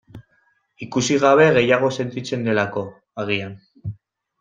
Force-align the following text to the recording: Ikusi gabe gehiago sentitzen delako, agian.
Ikusi 0.85 1.19
gabe 1.25 1.47
gehiago 1.59 1.93
sentitzen 2.01 2.51
delako, 2.51 2.87
agian. 3.27 3.59